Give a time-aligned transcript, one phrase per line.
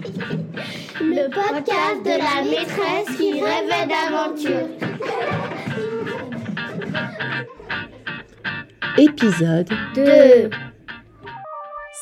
[0.00, 4.68] Le podcast de la maîtresse qui rêvait d'aventure.
[8.96, 10.50] Épisode 2.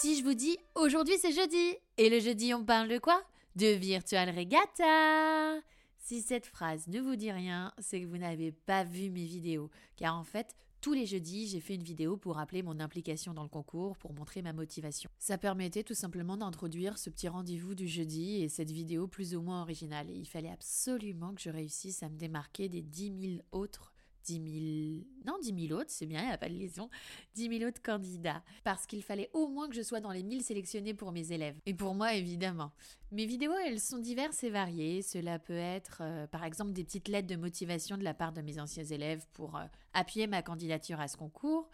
[0.00, 3.22] Si je vous dis aujourd'hui c'est jeudi et le jeudi on parle de quoi?
[3.56, 5.58] De Virtual Regatta.
[5.98, 9.70] Si cette phrase ne vous dit rien, c'est que vous n'avez pas vu mes vidéos
[9.96, 13.42] car en fait tous les jeudis, j'ai fait une vidéo pour rappeler mon implication dans
[13.42, 15.10] le concours, pour montrer ma motivation.
[15.18, 19.42] Ça permettait tout simplement d'introduire ce petit rendez-vous du jeudi et cette vidéo plus ou
[19.42, 20.08] moins originale.
[20.10, 23.92] Il fallait absolument que je réussisse à me démarquer des 10 000 autres
[24.28, 26.90] 10 000, non 10 000 autres, c'est bien, il n'y a pas de liaison,
[27.34, 28.42] 10 000 autres candidats.
[28.64, 31.58] Parce qu'il fallait au moins que je sois dans les 1000 sélectionnés pour mes élèves.
[31.66, 32.72] Et pour moi, évidemment.
[33.10, 35.00] Mes vidéos, elles sont diverses et variées.
[35.02, 38.42] Cela peut être, euh, par exemple, des petites lettres de motivation de la part de
[38.42, 39.64] mes anciens élèves pour euh,
[39.94, 41.70] appuyer ma candidature à ce concours,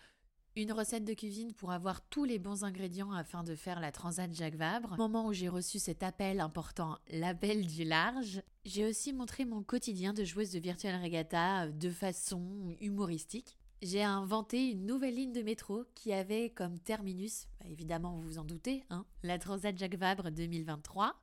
[0.57, 4.33] une recette de cuisine pour avoir tous les bons ingrédients afin de faire la Transat
[4.33, 4.97] Jacques Vabre.
[4.97, 8.41] moment où j'ai reçu cet appel important, l'appel du large.
[8.65, 13.59] J'ai aussi montré mon quotidien de joueuse de Virtual Regatta euh, de façon humoristique.
[13.83, 18.39] J'ai inventé une nouvelle ligne de métro qui avait comme terminus, bah, évidemment vous vous
[18.39, 21.21] en doutez, hein, la Transat Jacques Vabre 2023.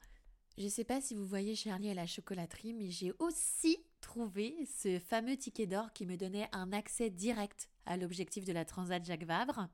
[0.58, 5.00] Je sais pas si vous voyez Charlie à la chocolaterie, mais j'ai aussi trouvé ce
[5.00, 9.24] fameux ticket d'or qui me donnait un accès direct à l'objectif de la Transat Jacques
[9.24, 9.70] Vabre.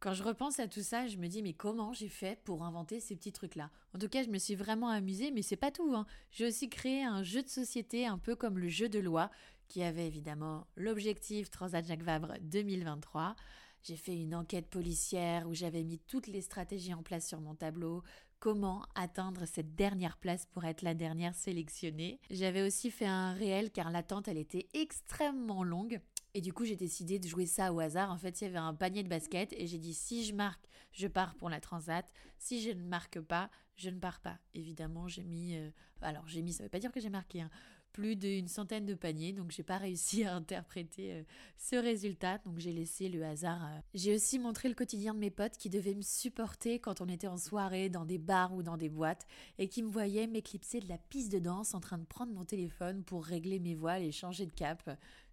[0.00, 3.00] Quand je repense à tout ça, je me dis mais comment j'ai fait pour inventer
[3.00, 3.70] ces petits trucs-là?
[3.94, 5.92] En tout cas, je me suis vraiment amusée, mais c'est pas tout.
[5.94, 6.06] Hein.
[6.30, 9.30] J'ai aussi créé un jeu de société un peu comme le jeu de loi,
[9.68, 13.34] qui avait évidemment l'objectif Transat Jacques Vabre 2023.
[13.82, 17.54] J'ai fait une enquête policière où j'avais mis toutes les stratégies en place sur mon
[17.54, 18.02] tableau,
[18.40, 22.20] comment atteindre cette dernière place pour être la dernière sélectionnée.
[22.30, 26.00] J'avais aussi fait un réel car l'attente elle était extrêmement longue
[26.34, 28.10] et du coup j'ai décidé de jouer ça au hasard.
[28.10, 30.64] En fait il y avait un panier de basket et j'ai dit si je marque
[30.92, 32.06] je pars pour la transat,
[32.38, 34.38] si je ne marque pas je ne pars pas.
[34.54, 37.50] Évidemment j'ai mis euh, alors j'ai mis ça veut pas dire que j'ai marqué hein,
[37.92, 41.22] plus d'une centaine de paniers, donc j'ai pas réussi à interpréter euh,
[41.56, 43.64] ce résultat, donc j'ai laissé le hasard.
[43.64, 43.80] Euh.
[43.94, 47.26] J'ai aussi montré le quotidien de mes potes qui devaient me supporter quand on était
[47.26, 49.26] en soirée, dans des bars ou dans des boîtes,
[49.58, 52.44] et qui me voyaient m'éclipser de la piste de danse en train de prendre mon
[52.44, 54.88] téléphone pour régler mes voiles et changer de cap.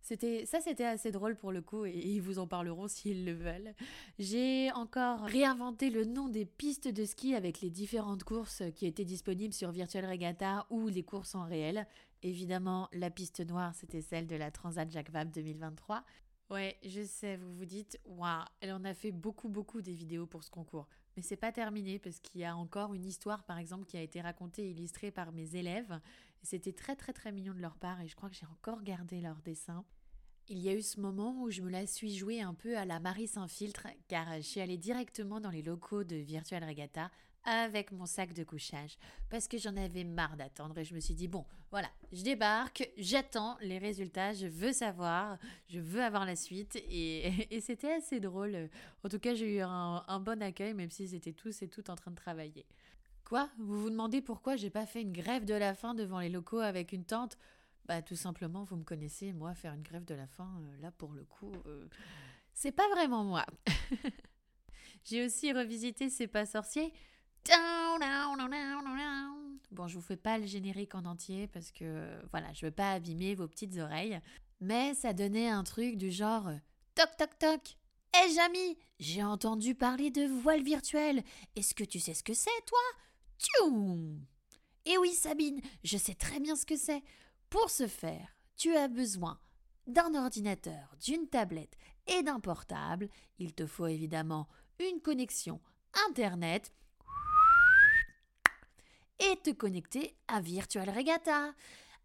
[0.05, 3.33] C'était ça, c'était assez drôle pour le coup, et ils vous en parleront s'ils le
[3.33, 3.73] veulent.
[4.19, 9.03] J'ai encore réinventé le nom des pistes de ski avec les différentes courses qui étaient
[9.03, 11.87] disponibles sur Virtual Regatta ou les courses en réel.
[12.23, 16.03] Évidemment, la piste noire, c'était celle de la Transat Jacques Vabre 2023.
[16.51, 20.27] Ouais, je sais, vous vous dites, waouh, elle en a fait beaucoup, beaucoup des vidéos
[20.27, 20.87] pour ce concours.
[21.15, 24.01] Mais c'est pas terminé parce qu'il y a encore une histoire, par exemple, qui a
[24.01, 25.99] été racontée et illustrée par mes élèves.
[26.43, 29.21] C'était très, très, très mignon de leur part et je crois que j'ai encore gardé
[29.21, 29.83] leur dessin.
[30.47, 32.85] Il y a eu ce moment où je me la suis jouée un peu à
[32.85, 37.09] la Marie sans filtre, car je suis allée directement dans les locaux de Virtual Regatta
[37.45, 38.97] avec mon sac de couchage.
[39.29, 42.89] Parce que j'en avais marre d'attendre et je me suis dit bon voilà je débarque
[42.97, 46.75] j'attends les résultats je veux savoir je veux avoir la suite.
[46.89, 48.69] Et, c'était assez drôle.
[49.03, 51.95] En tout cas j'ai eu un, bon accueil même s'ils étaient tous et toutes en
[51.95, 52.65] train de travailler.
[53.23, 53.49] Quoi?
[53.57, 56.59] Vous vous demandez pourquoi j'ai pas fait une grève de la faim devant les locaux
[56.59, 57.37] avec une tente
[57.87, 60.91] bah tout simplement vous me connaissez moi faire une grève de la faim euh, là
[60.91, 61.87] pour le coup euh,
[62.55, 63.45] c'est pas vraiment moi.
[65.03, 66.93] J'ai aussi revisité C'est pas sorcier
[69.71, 72.93] Bon, je vous fais pas le générique en entier parce que voilà, je veux pas
[72.93, 74.19] abîmer vos petites oreilles,
[74.61, 76.49] mais ça donnait un truc du genre
[76.95, 77.77] toc toc toc.
[78.13, 81.23] Hé hey, Jamy, j'ai entendu parler de voile virtuelle.
[81.55, 82.79] Est-ce que tu sais ce que c'est toi?
[83.37, 84.25] Tchoum
[84.85, 87.03] Eh oui Sabine, je sais très bien ce que c'est.
[87.49, 89.39] Pour ce faire, tu as besoin
[89.87, 91.75] d'un ordinateur, d'une tablette
[92.07, 93.09] et d'un portable.
[93.37, 94.47] Il te faut évidemment
[94.79, 95.59] une connexion
[96.07, 96.71] Internet
[99.19, 101.53] et te connecter à Virtual Regatta.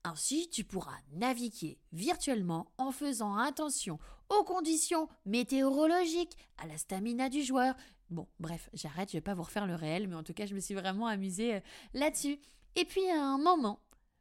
[0.05, 3.99] Ainsi, tu pourras naviguer virtuellement en faisant attention
[4.31, 7.75] aux conditions météorologiques, à la stamina du joueur.
[8.09, 10.55] Bon, bref, j'arrête, je vais pas vous refaire le réel, mais en tout cas, je
[10.55, 11.61] me suis vraiment amusée euh,
[11.95, 12.39] là-dessus.
[12.77, 13.81] Et puis, à un moment,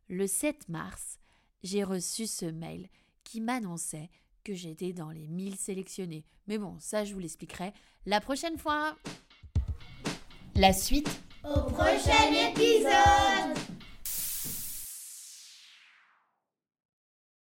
[0.09, 1.19] le 7 mars,
[1.63, 2.89] j'ai reçu ce mail
[3.23, 4.09] qui m'annonçait
[4.43, 6.25] que j'étais dans les 1000 sélectionnés.
[6.47, 7.73] Mais bon, ça, je vous l'expliquerai
[8.05, 8.97] la prochaine fois.
[10.55, 13.68] La suite au prochain épisode